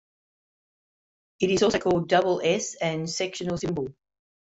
[1.41, 3.93] It is also called "double S" and "sectional symbol".